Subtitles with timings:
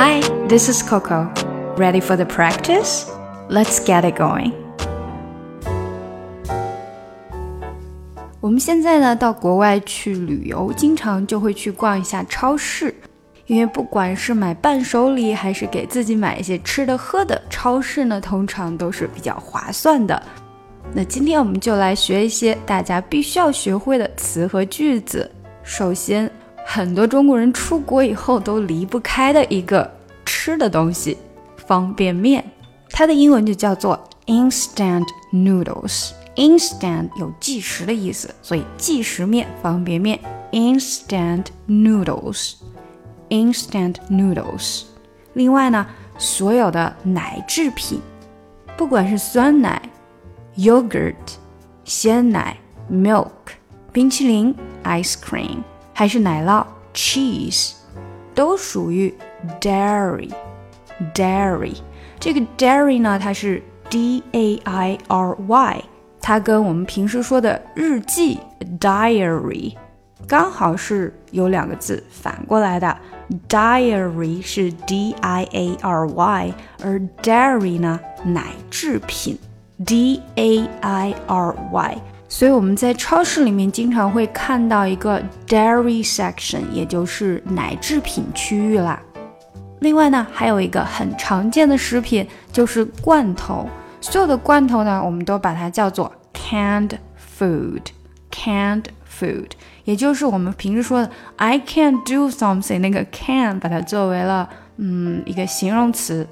[0.00, 1.28] Hi, this is Coco.
[1.76, 3.10] Ready for the practice?
[3.50, 4.52] Let's get it going.
[8.40, 12.94] 我们现在呢，到国外去旅游，经常就会去逛一下超市，
[13.46, 20.22] 因为不管是买伴手礼，还是给自己买一些吃的喝的，超市呢通常都是比较划算的。
[20.92, 25.28] 那今天我们就来学一些大家必须要学会的词和句子。
[25.64, 26.30] 首先，
[26.70, 29.90] 很多中国人出国以后都离不开的一个
[30.26, 31.16] 吃的东西——
[31.66, 32.44] 方便面，
[32.90, 36.10] 它的英文就叫做 instant noodles。
[36.36, 40.20] instant 有即时的意思，所以即食面、方便面
[40.52, 44.82] instant noodles，instant noodles。
[45.32, 45.86] 另外呢，
[46.18, 47.98] 所有的奶制品，
[48.76, 49.80] 不管是酸奶。
[50.58, 51.14] yogurt
[51.84, 52.58] 鲜奶
[52.92, 53.30] milk
[53.90, 54.54] 冰淇淋
[54.84, 55.62] ice cream
[55.97, 57.73] 还是奶酪 cheese
[58.33, 59.13] 都属于
[59.59, 60.31] dairy
[61.13, 61.75] dairy
[62.19, 65.83] 这个 dairy 呢，它是 d a i r y，
[66.21, 68.39] 它跟我们平时说的日记
[68.79, 69.75] diary
[70.27, 72.97] 刚好是有两个字反过来的，
[73.49, 79.37] diary 是 d i a r y，而 dairy 呢，奶制品。
[79.85, 81.97] D A I R Y，
[82.28, 89.00] 所以我们在超市里面经常会看到一个 dairy section，也就是奶制品区域啦。
[89.80, 93.66] 另外呢，还有一个很常见的食品就是罐头，
[94.00, 96.92] 所有的罐头呢，我们都把它叫做 canned
[97.38, 99.48] food，canned food，
[99.84, 106.26] 也就是我们平时说的 I can't do something，那个 can 把它作为了嗯一个形容词。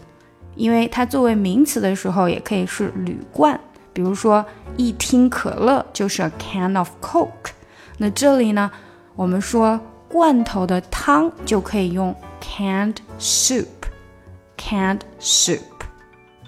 [0.57, 3.61] 因为它作为名词的时候，也可以是铝罐，
[3.97, 4.45] 比如说
[4.77, 7.53] 一听可乐就是 a can of Coke。
[7.97, 8.71] 那这里呢，
[9.15, 15.61] 我们说罐头的汤就可以用 canned soup，canned soup。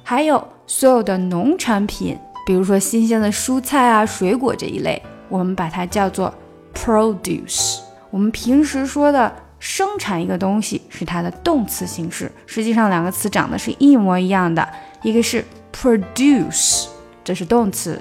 [0.03, 6.35] 还有所有的农产品，比如说新鲜的蔬菜啊、水果这一类，我们把它叫做
[6.75, 7.79] produce。
[8.11, 9.35] 我们平时说的。
[9.61, 14.69] 生产一个东西是它的动词形式，实际上两个词长得是一模一样的。
[15.03, 16.87] 一个是 produce，
[17.29, 18.01] 这是动词，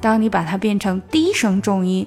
[0.00, 2.04] 当你把它变成低声重音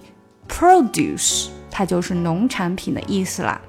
[0.50, 3.62] produce，它就是农产品的意思啦。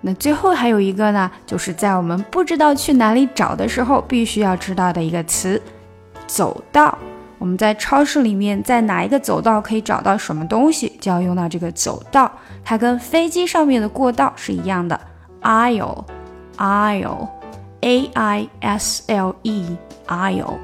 [0.00, 5.60] 那最后还有一个呢，就是在我们不知道去哪里找的时候，必须要知道的一个词——
[6.26, 6.96] 走道。
[7.38, 12.32] 我们在超市里面，在哪一个走道可以找到什么东西，就要用到这个走道。
[12.64, 14.98] 它跟飞机上面的过道是一样的
[15.42, 20.56] ，aisle，aisle，a i s l e，aisle。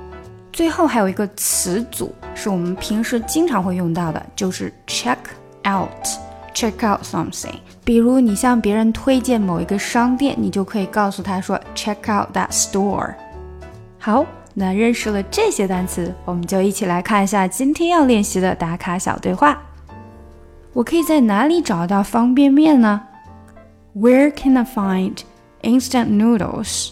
[0.61, 5.17] 最后还有一个词组是我们平时经常会用到的，就是 check
[5.67, 7.55] out，check out something。
[7.83, 13.15] 比如你向别人推荐某一个商店，你就可以告诉他说 check out that store。
[13.99, 14.27] 好。
[14.53, 19.59] 那认识了这些单词，我们就一起来看一下今天要练习的打卡小对话。
[20.75, 23.01] 我可以在哪里找到方便面呢
[23.97, 25.17] ？Where can I find
[25.63, 26.91] instant noodles？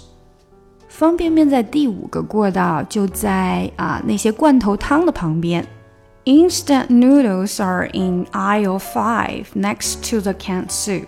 [0.98, 5.64] 方便面在第五个过道，就在啊那些罐头汤的旁边。
[6.24, 11.06] Instant noodles are in aisle five next to the canned soup。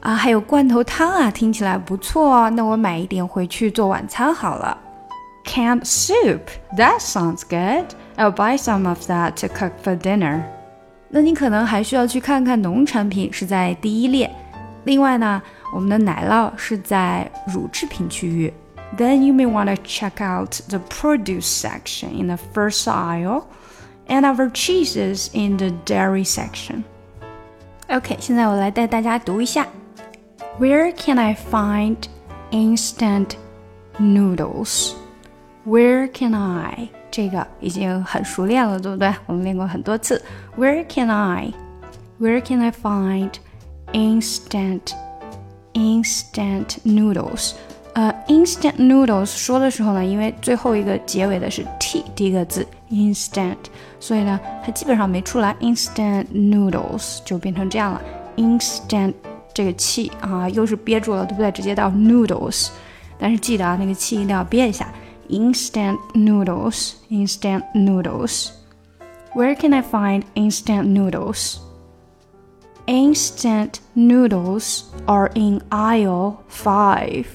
[0.00, 2.48] 啊，还有罐头汤啊，听起来不错哦。
[2.48, 4.78] 那我买一点回去做晚餐好了。
[5.44, 6.40] Canned soup.
[6.78, 7.84] That sounds good.
[8.16, 10.40] I'll buy some of that to cook for dinner.
[11.10, 14.30] 那你可能还需要去看看农产品是在第一列，
[14.84, 15.42] 另外呢，
[15.74, 18.50] 我们的奶酪是在乳制品区域。
[18.97, 23.47] Then you may want to check out the produce section in the first aisle,
[24.07, 26.83] and our cheeses in the dairy section.
[27.89, 29.67] OK，现在我来带大家读一下。
[30.59, 31.97] Where can I find
[32.51, 33.35] instant
[33.99, 34.93] noodles?
[35.65, 36.89] Where can I？
[37.11, 39.13] 这个已经很熟练了，对不对？
[39.25, 40.23] 我们练过很多次。
[40.57, 43.31] Where can I？Where can I find
[43.91, 44.93] instant
[45.73, 47.53] instant noodles？
[47.99, 53.55] 呃，instant noodles 说的时候呢，因为最后一个结尾的是 t 第一个字 instant，
[53.99, 55.55] 所以呢，它基本上没出来。
[55.61, 58.01] instant noodles 就变成这样了。
[58.35, 59.13] instant
[59.53, 61.49] 这个气啊，又是憋住了，对不对？
[61.51, 62.67] 直接到 noodles，
[63.17, 64.87] 但是记得啊，那个气一定要憋一下。
[65.29, 66.95] instant noodles.
[67.09, 68.49] Instant noodles.
[69.33, 71.59] Where can I find instant noodles?
[72.87, 77.25] Instant noodles are in aisle five.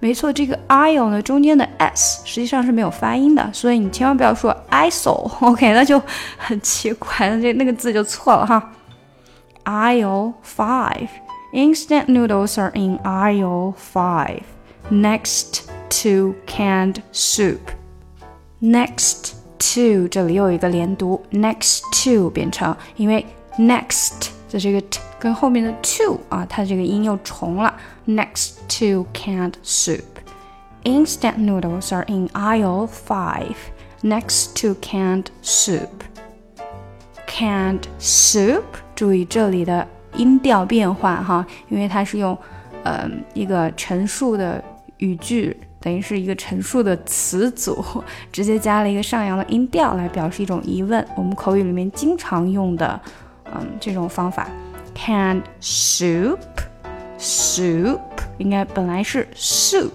[0.00, 6.00] 没错，这个 aisle 呢中间的 s 实际上是没有发音的，所以你千万不要说 aisle，OK，那 就
[6.36, 8.72] 很奇怪，那这那个字就错了哈。
[9.64, 11.08] Aisle five
[11.54, 14.42] Instant noodles are in aisle five,
[14.90, 15.62] next
[16.02, 17.60] to canned soup.
[18.60, 23.24] Next to 这里又有一个连读，next to 变成，因为
[23.56, 27.73] next 的这个 t 跟后面的 to 啊，它这个音又重了。
[28.07, 30.03] Next to canned soup.
[30.83, 33.55] Instant noodles are in aisle five,
[34.01, 35.89] next to canned soup.
[37.27, 38.63] Canned soup，
[38.95, 42.35] 注意这里的音调变化哈，因为它是用
[42.83, 44.63] 呃一个陈述的
[44.97, 47.83] 语句，等于是一个陈述的词组，
[48.31, 51.05] 直接加了一个上扬的音调来表示一种疑问。
[51.15, 52.99] 我们口语里面经常用的，
[53.48, 54.46] 嗯，这种方法。
[54.94, 57.98] Canned soup，soup
[58.38, 59.90] 应该本来是 soup，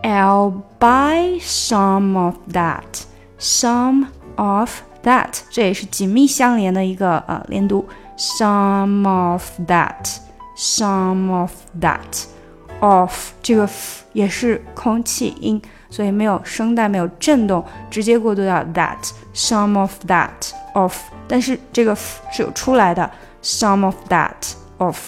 [0.03, 3.05] I'll buy some of that.
[3.39, 4.07] Some
[4.37, 7.89] of that，这也是紧密相连的一个呃连读。
[8.17, 10.19] Some of that.
[10.57, 12.27] Some of that.
[12.81, 20.95] Of 这个 f 也是空气音，所以没有声带，没有震动，直接过渡到 that。Some of that of，
[21.27, 23.11] 但是这个 f 是有出来的。
[23.43, 24.99] Some of that of，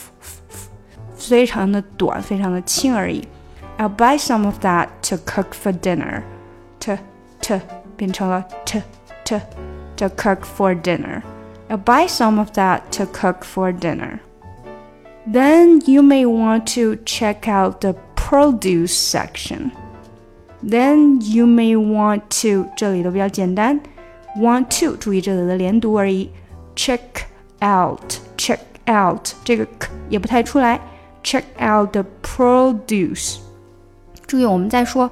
[1.23, 3.27] 非常的短，非常的轻而已。
[3.79, 6.23] I'll buy some of that to cook for dinner.
[6.81, 6.97] To
[7.43, 7.61] to
[7.97, 8.81] 变成了 to
[9.25, 9.41] to
[9.97, 11.23] to cook for dinner.
[11.69, 14.21] I'll buy some of that to cook for dinner.
[15.31, 19.73] Then you may want to check out the produce section.
[20.63, 23.81] Then you may want to 这里都比较简单，
[24.39, 26.31] want to 注意这里的连读而已。
[26.75, 26.99] Check
[27.61, 28.59] out, check
[28.89, 30.81] out 这个 k 也不太出来。
[31.24, 33.38] check out the produce。
[34.28, 35.10] 注意，我们在说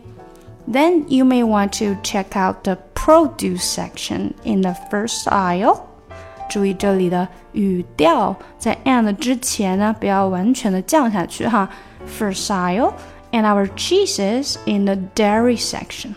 [0.71, 5.81] Then you may want to check out the produce section in the first aisle.
[6.49, 11.69] 注意这里的语调，在 and 之前呢，不要完全的降下去哈。
[12.07, 12.93] First aisle
[13.31, 16.13] and our cheeses in the dairy section.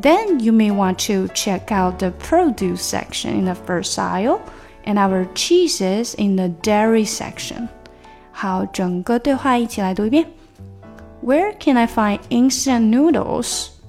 [0.00, 4.40] Then you may want to check out the produce section in the first aisle
[4.84, 7.68] and our cheeses in the dairy section.
[8.30, 10.26] 好，整个对话一起来读一遍。
[11.25, 13.81] Where can I find instant noodles?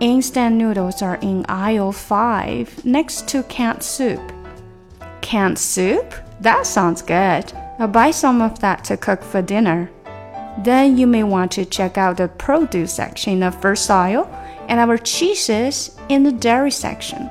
[0.00, 4.20] Instant noodles are in aisle 5 next to canned soup.
[5.22, 6.12] Canned soup?
[6.42, 7.50] That sounds good.
[7.78, 9.90] I'll buy some of that to cook for dinner.
[10.58, 14.28] Then you may want to check out the produce section of first aisle
[14.68, 17.30] and our cheeses in the dairy section.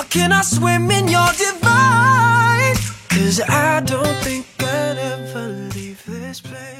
[0.00, 2.74] Or can I swim in your divine?
[3.10, 6.79] Cause I don't think I'd ever leave this place